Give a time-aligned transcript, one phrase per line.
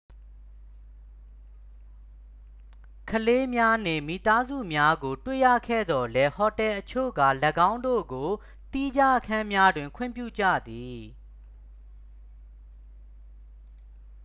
[3.09, 7.21] ကလေးများနှင့်မိသားစုများကို တွေ့ရခဲသော်လည်း ဟိုတယ်အချို့က
[7.69, 8.29] ၎င်းတို့ကို
[8.71, 10.99] သီးခြားအခန်းများတွင် ခွင့်ပြုကြသည်